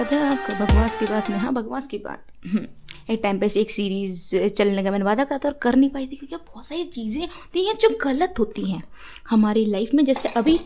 [0.00, 2.66] स्वागत है आपका बकवास की बात में हाँ बकवास की बात। हम्म,
[3.10, 5.88] एक टाइम पे से एक सीरीज़ चलने का मैंने वादा करा था और कर नहीं
[5.90, 8.82] पाई थी क्योंकि बहुत सारी चीज़ें होती हैं जो गलत होती हैं।
[9.30, 10.58] हमारी लाइफ में जैसे अभी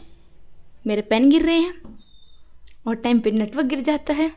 [0.87, 1.97] मेरे पेन गिर रहे हैं
[2.87, 4.31] और टाइम पे नेटवर्क गिर जाता है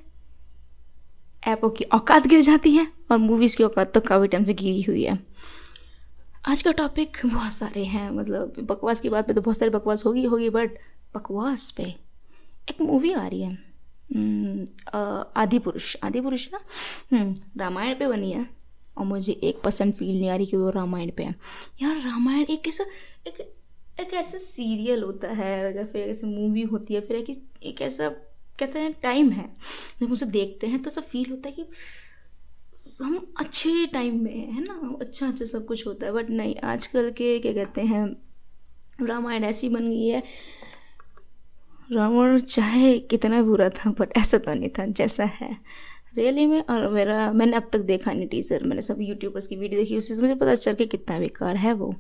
[1.44, 4.82] ऐपों की औकात गिर जाती है और मूवीज़ की औकात तो काफ़ी टाइम से गिरी
[4.82, 5.18] हुई है।
[6.46, 10.06] आज का टॉपिक बहुत सारे हैं मतलब बकवास की बात पे तो बहुत सारी बकवास
[10.06, 10.80] होगी होगी बट
[11.16, 13.67] बकवास पे एक मूवी आ रही है।
[15.38, 16.60] आदि पुरुष आदि पुरुष ना
[17.14, 18.46] हम्म, रामायण पे बनी है।
[18.98, 21.36] और मुझे एक परसेंट फील नहीं आ रही कि वो रामायण पे है।
[21.82, 22.84] यार रामायण एक ऐसा
[23.28, 23.42] एक
[24.00, 27.30] एक ऐसा सीरियल होता है या फिर ऐसी मूवी होती है फिर एक
[27.64, 28.10] एक ऐसा
[28.60, 29.46] कहते हैं टाइम है।
[30.02, 31.66] जब उसे देखते हैं तो ऐसा फील होता है कि
[33.02, 34.98] हम अच्छे टाइम में है ना?
[35.02, 38.06] अच्छा अच्छा सब कुछ होता है। बट नहीं आजकल के क्या कहते हैं
[39.02, 40.24] रामायण ऐसी बन गई है
[41.90, 45.56] रावण चाहे कितना बुरा था बट ऐसा तो नहीं था जैसा है।
[46.18, 49.82] रियली में, और मेरा, मैंने अब तक देखा नहीं टीजर मैंने सब यूट्यूबर्स की वीडियो
[49.82, 51.94] देखी, उससे मुझे पता चल के कितना बेकार है वो।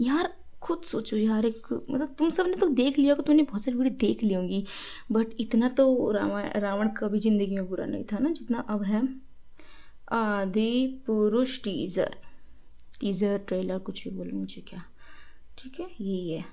[0.00, 3.76] यार, खुद सोचो यार, एक मतलब तुम सबने तो देख लिया होगा, तुमने बहुत सारी
[3.76, 4.64] वीडियो देख ली होंगी
[5.12, 9.02] बट इतना तो रावण रावण कभी ज़िंदगी में बुरा नहीं था ना जितना अब है।
[10.12, 12.16] आदि पुरुष टीजर
[13.00, 14.82] टीजर ट्रेलर कुछ भी बोलो मुझे क्या?
[15.58, 16.44] ठीक है, यही है।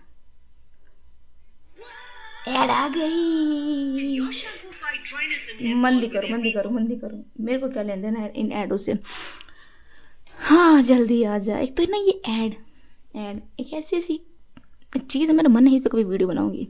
[2.47, 4.19] ऐड गई।
[5.75, 8.93] मंदी करो मंदी करो मंदी करो। मेरे को क्या लेन देना है इन एडों से?
[10.37, 12.53] हाँ जल्दी आ जाए एक तो ना ये ऐड
[13.15, 14.19] ऐड एक ऐसी ऐसी
[15.01, 16.67] चीज़ मेरा मन है इस पर कभी वीडियो बनाऊँगी।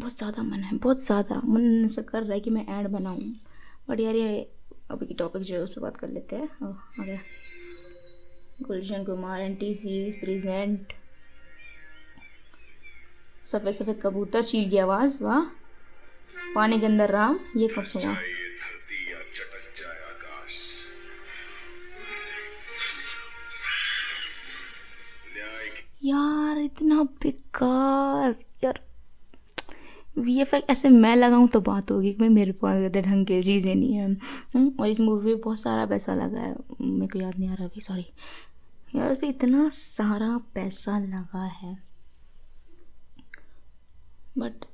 [0.00, 3.20] बहुत ज़्यादा मन है, बहुत ज़्यादा। मन से कर रहा है कि मैं ऐड बनाऊँ।
[3.90, 4.40] बट यार ये
[4.90, 6.48] अभी की टॉपिक जो है, उस पर बात कर लेते हैं।
[8.62, 10.92] Gulshan Kumar N T series present
[13.48, 15.40] सफ़ेद सफ़ेद कबूतर चील की आवाज़ वाह।
[16.54, 18.16] पानी के अंदर राम ये कब सुना
[26.04, 28.80] यार इतना बेकार यार।
[30.18, 33.40] वी एफ़ ऐसे मैं लगाऊँ तो बात होगी कि भाई मेरे पास इतने ढंग की
[33.42, 34.06] चीज़ें नहीं है।
[34.54, 37.54] हम्म, और इस मूवी में बहुत सारा पैसा लगा है। मेरे को याद नहीं आ
[37.54, 38.06] रहा अभी सॉरी
[38.94, 41.87] यार इतना सारा पैसा लगा है।
[44.38, 44.64] बट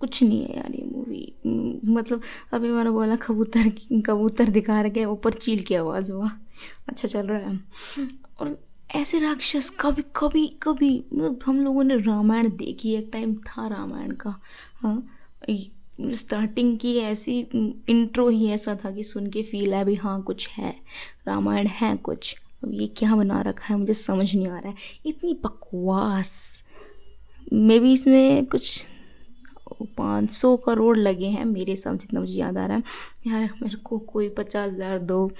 [0.00, 2.22] कुछ नहीं है यार ये मूवी मतलब
[2.52, 3.68] अभी मैंने बोला कबूतर
[4.06, 6.30] कबूतर दिखा रखे ऊपर चील की आवाज़ हुआ।
[6.88, 7.58] अच्छा चल रहा है।
[8.40, 8.58] और
[8.96, 14.10] ऐसे राक्षस कभी कभी कभी मतलब हम लोगों ने रामायण देखी एक टाइम था रामायण
[14.16, 14.34] का।
[14.82, 15.02] हाँ
[16.00, 17.38] स्टार्टिंग की ऐसी
[17.88, 20.74] इंट्रो ही ऐसा था कि सुन के फील है भी हाँ कुछ है।
[21.26, 24.76] रामायण है कुछ। अब ये क्या बना रखा है, मुझे समझ नहीं आ रहा है।
[25.06, 26.62] इतनी बकवास।
[27.52, 28.86] मे बी इसमें कुछ
[29.82, 32.82] पाँच सौ करोड़ लगे हैं, मेरे हिसाब से जितना मुझे याद आ रहा है।
[33.26, 35.30] यार, मेरे को कोई पचास हज़ार दो।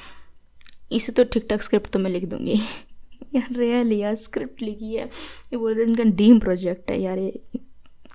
[0.93, 2.55] इसे तो ठीक ठाक स्क्रिप्ट तो मैं लिख दूँगी।
[3.35, 7.41] यार रियल यार स्क्रिप्ट लिखी है। ये बोलते हैं, इनका ड्रीम प्रोजेक्ट है। यार, ये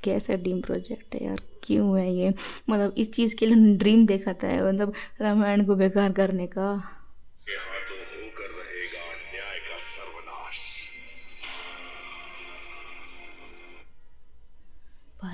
[0.03, 1.25] कैसा ड्रीम प्रोजेक्ट है?
[1.25, 2.33] यार, क्यों है ये?
[2.69, 6.83] मतलब इस चीज़ के लिए ड्रीम देखा था मतलब रामायण को बेकार करने का।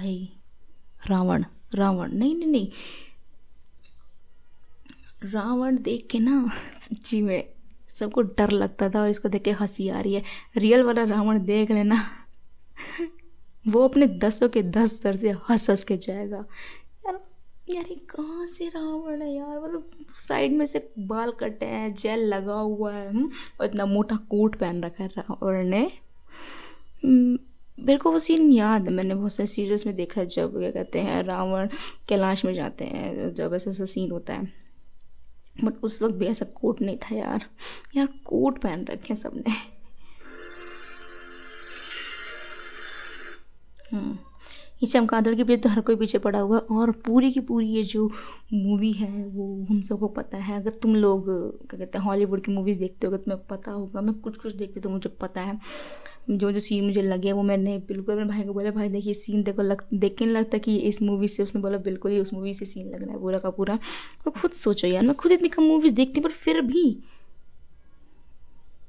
[0.02, 0.30] भाई।
[1.08, 1.46] रावण
[1.76, 2.72] रावण। नहीं नहीं नहीं।
[5.24, 7.54] रावण देख के ना सच्ची में
[7.90, 10.24] सबको डर लगता था और इसको देख के हँसी आ रही है।
[10.58, 12.02] रियल वाला रावण देख लेना।
[13.68, 16.46] वो अपने दसों के दस दर से हंस हंस के जाएगा।
[17.06, 17.20] यार
[17.70, 19.60] यार ये कहाँ से रावण है यार?
[19.60, 24.16] मतलब साइड में से बाल कटे हैं जेल लगा हुआ है हम्म, और इतना मोटा
[24.16, 25.92] कोट पहन रखा है रावण ने।
[27.06, 27.40] हम्म,
[27.82, 30.72] मेरे को वो सीन याद है, मैंने बहुत सारे सीरियल्स में देखा है जब, क्या
[30.72, 31.70] कहते हैं, रावण
[32.10, 34.54] कैलाश में जाते हैं, जब ऐसा ऐसा सीन होता है।
[35.64, 37.46] बट उस वक्त भी ऐसा कोट नहीं था यार।
[37.96, 39.52] यार कोट पहन रखे सबने।
[43.94, 44.18] हम्म।
[44.84, 47.68] ये चमगादड़ के पीछे तो हर कोई पीछे पड़ा हुआ है और पूरी की पूरी
[47.68, 48.12] ये जो
[48.54, 51.26] मूवी है, वो हम सबको पता है। अगर तुम लोग,
[51.70, 54.56] क्या कहते हैं हॉलीवुड की मूवीज़ देखते हो तो तुम्हें पता होगा, मैं कुछ कुछ
[54.56, 55.60] देखती तो मुझे पता है।
[56.30, 59.44] जो जो सीन मुझे लगे वो मैंने बिल्कुल मेरे भाई को बोला, भाई देखिए सीन
[59.44, 62.34] देखो लग, देख के नहीं लगता कि इस मूवी से उसने बोला, बिल्कुल ही उस
[62.34, 63.80] मूवी से सीन लग रहा है, पूरा का पूरा।
[64.26, 67.00] तो खुद सोचो यार, मैं खुद इतनी कम मूवीज़ देखती पर फिर भी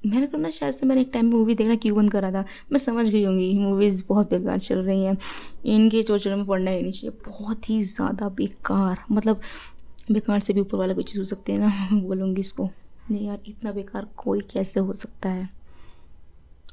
[0.06, 2.44] मैंने तो ना, शायद से मैंने एक टाइम मूवी देखना क्यों बंद करा था?
[2.72, 5.16] मैं समझ गई होंगी मूवीज़ बहुत बेकार चल रही हैं।
[5.64, 9.40] इनके चोचलों में पढ़ना ही नहीं चाहिए, बहुत ही ज़्यादा बेकार मतलब
[10.12, 12.68] बेकार से भी ऊपर वाला कोई चीज़ हो सकती है ना, बोलूँगी इसको।
[13.10, 15.61] नहीं यार, इतना बेकार कोई कैसे हो सकता है?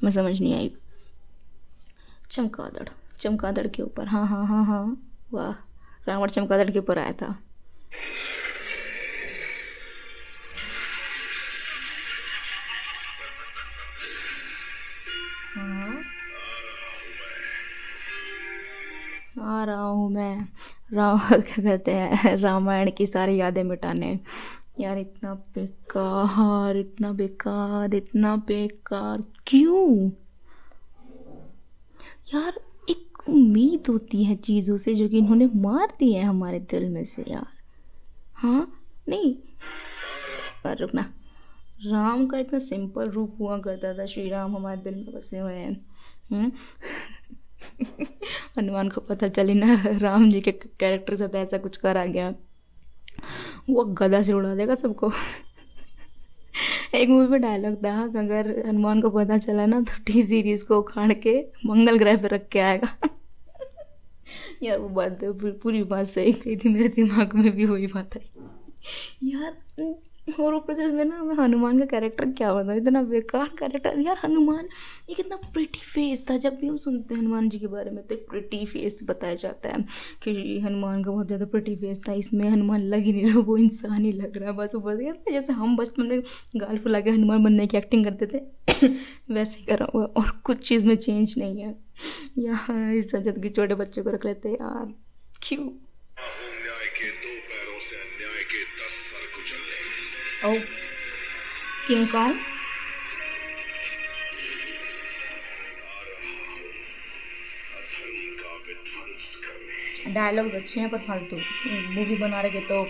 [0.04, 0.72] मैं समझ नहीं आई।
[2.30, 2.88] चमकादड़
[3.20, 4.84] चमकादड़ के ऊपर। हाँ हाँ हाँ हाँ।
[5.32, 5.52] वाह,
[6.08, 7.26] रावण चमकादड़ के ऊपर आया था।
[15.56, 16.02] हाँ।
[19.38, 20.48] हाँ, आ रहा हूँ मैं।
[20.94, 24.18] राम क्या कहते हैं, रामायण की सारी यादें मिटाने।
[24.80, 30.10] यार इतना बेकार इतना बेकार इतना बेकार। क्यों?
[32.34, 32.60] यार
[32.90, 37.04] एक उम्मीद होती है चीज़ों से जो कि इन्होंने मार दी है हमारे दिल में
[37.04, 37.46] से यार।
[38.34, 38.80] हाँ?
[39.08, 39.34] नहीं।
[40.64, 41.14] पर रुकना।
[41.86, 45.54] राम का इतना सिंपल रूप हुआ करता था श्री राम हमारे दिल में बसे हुए
[45.54, 45.86] हैं।
[46.30, 46.52] हम्म?
[48.58, 52.34] हनुमान को पता चले ना, राम जी के कैरेक्टर साथ ऐसा कुछ करा गया।
[53.68, 55.12] वो गदा से उड़ा देगा सबको।
[56.94, 60.78] एक मूवी में डायलॉग था, अगर हनुमान को पता चला ना तो टी सीरीज़ को
[60.78, 62.96] उखाड़ के मंगल ग्रह पे रख के आएगा।
[64.62, 65.18] यार, वो बात
[65.62, 69.52] पूरी बात सही कही थी, मेरे दिमाग में भी वही बात आई। यार
[70.32, 72.76] और ऊपर से इसमें ना हनुमान का कैरेक्टर क्या बताऊँ?
[72.76, 74.68] इतना बेकार कैरेक्टर यार हनुमान,
[75.10, 78.02] एक इतना प्रिटी फेस था। जब भी हम सुनते हैं हनुमान जी के बारे में
[78.06, 79.84] तो एक प्रिटी फेस बताया जाता है
[80.22, 83.56] कि हनुमान का बहुत ज़्यादा प्रिटी फेस था। इसमें हनुमान लग ही नहीं रहा, वो
[83.56, 86.22] इंसान ही लग रहा। है बस ऊपर से जैसे हम बचपन में
[86.56, 88.88] गाल फुला के हनुमान बनने की एक्टिंग करते थे,
[89.34, 91.74] वैसे ही करा हुआ और कुछ चीज़ में चेंज नहीं है।
[92.38, 94.92] यहाँ इस सजद के छोटे बच्चों को रख लेते यार,
[95.42, 95.68] क्यों?
[100.40, 100.52] ओ
[101.86, 102.36] किंग कॉन्ग
[107.72, 111.36] अधर्म का विध्वंस करने डायलॉग अच्छे हैं, पर फालतू।
[111.94, 112.82] मूवी बना रहे तो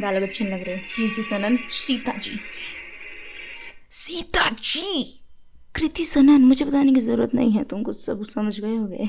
[0.00, 2.38] डायलॉग अच्छे लग रहे। कीर्ति सनन सीता जी
[3.92, 5.04] सीता जी
[5.74, 9.08] कृति सनन मुझे बताने की ज़रूरत नहीं है। तुम कुछ सब समझ गए होगे।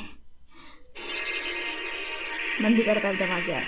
[2.62, 3.60] बंदी कर कर दरवाज़ा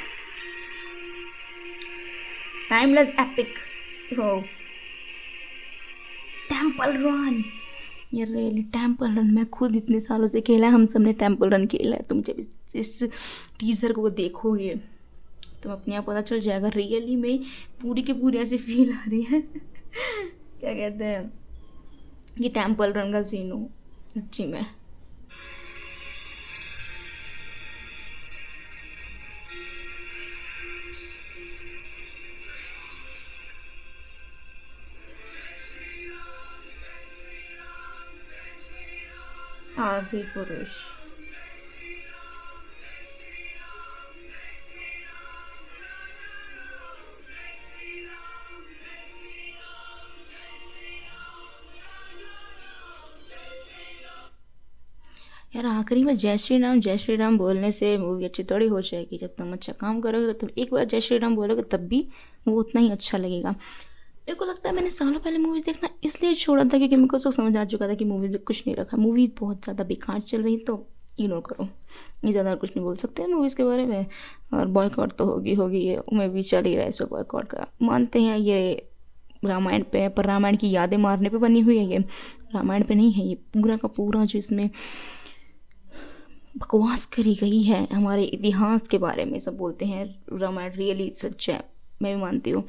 [2.70, 3.54] टाइमलेस एपिक
[4.16, 4.42] हो।
[6.50, 7.44] टेंपल रन
[8.14, 11.68] ये रियली टेंपल रन मैं खुद इतने सालों से खेला है हम सबने टेंपल रन
[11.68, 13.04] खेला है। तुम जब इस, इस
[13.60, 14.76] टीजर को देखोगे
[15.64, 17.40] तो अपने आप पता चल जाएगा रियली में
[17.82, 19.42] पूरी के पूरी ऐसी फील आ रही है।
[20.60, 21.34] क्या कहते हैं?
[22.40, 23.70] ये टेंपल रन का सीन हो।
[24.18, 24.66] सच्ची में।
[39.82, 40.80] आदि पुरुष।
[55.56, 58.82] यार, आखिरी में जय श्री राम जय श्री राम बोलने से मूवी अच्छी थोड़ी हो
[58.82, 62.08] जाएगी। जब तुम अच्छा काम करोगे तो एक बार जय श्री राम बोलोगे, तब भी
[62.48, 63.56] वो उतना ही अच्छा लगेगा।
[64.28, 67.18] मेरे को लगता है मैंने सालों पहले मूवीज़ देखना इसलिए छोड़ा था क्योंकि मेरे को
[67.18, 70.20] सब समझ आ चुका था कि मूवी में कुछ नहीं रखा। मूवीज़ बहुत ज़्यादा बेकार
[70.22, 70.86] चल रही तो
[71.20, 71.68] इग्नोर करो।
[72.26, 74.06] ये ज़्यादा कुछ नहीं बोल सकते हैं मूवीज़ के बारे में।
[74.54, 77.48] और बॉयकॉट तो होगी होगी ये। मैं भी चल ही रहा है इस पर बॉयकॉट
[77.48, 78.88] का। मानते हैं ये
[79.46, 82.00] रामायण पे पर रामायण की यादें मारने पे बनी हुई है ये।
[82.54, 84.70] रामायण पे नहीं है ये। पूरा का पूरा जो इसमें
[86.58, 90.06] बकवास करी गई है, हमारे इतिहास के बारे में सब बोलते हैं।
[90.40, 91.64] रामायण रियली सच है,
[92.02, 92.64] मैं भी मानती हूँ।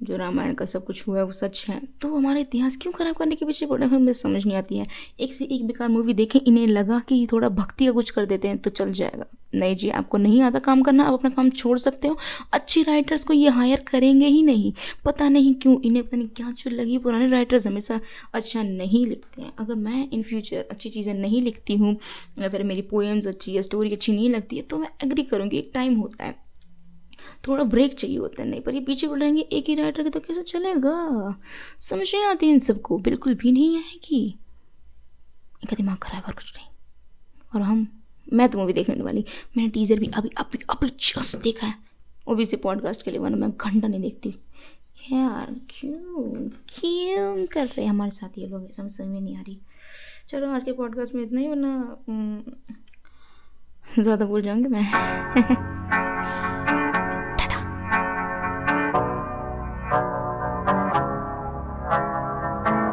[0.00, 3.14] जो रामायण का सब कुछ हुआ है, वो सच है। तो हमारा इतिहास क्यों खराब
[3.14, 4.86] करने के पीछे पड़े हमें समझ नहीं आती है?
[5.20, 8.48] एक से एक बेकार मूवी देखें, इन्हें लगा कि थोड़ा भक्ति का कुछ कर देते
[8.48, 11.78] हैं तो चल जाएगा। नहीं जी, आपको नहीं आता काम करना, आप अपना काम छोड़
[11.78, 12.16] सकते हो।
[12.52, 14.72] अच्छी राइटर्स को ये हायर करेंगे ही नहीं।
[15.04, 18.00] पता नहीं क्यों, इन्हें पता नहीं क्या चुल लगी। पुराने राइटर्स हमेशा
[18.34, 21.96] अच्छा नहीं लिखते हैं। अगर मैं इन फ्यूचर अच्छी चीज़ें नहीं लिखती हूँ,
[22.40, 25.58] या फिर मेरी पोएम्स अच्छी या स्टोरी अच्छी नहीं लगती है तो मैं एग्री करूँगी,
[25.58, 26.47] एक टाइम होता है।
[27.46, 30.10] थोड़ा ब्रेक चाहिए होता है। नहीं, पर ये पीछे पड़ रहेंगे एक ही राइटर के
[30.10, 31.36] तो कैसे चलेगा?
[31.80, 34.26] समझ नहीं आती इन सबको। बिल्कुल भी नहीं आएगी।
[35.62, 36.66] इनका दिमाग खराब और कुछ नहीं।
[37.54, 37.86] और हम,
[38.32, 39.24] मैं तो मूवी देखने वाली।
[39.56, 41.74] मैंने टीजर भी अभी अभी अभी जस्ट देखा है।
[42.28, 44.34] वो भी इसे पॉडकास्ट के लिए, वरना मैं घंटा नहीं देखती।
[45.12, 46.48] यार, क्यों?
[46.68, 48.72] क्यों कर रहे हैं हमारे साथ ये लोग?
[48.72, 49.60] समझ समझ में नहीं आ रही।
[50.28, 51.96] चलो, आज के पॉडकास्ट में इतना ही वरना
[53.98, 54.84] ज़्यादा बोल जाऊँगी मैं।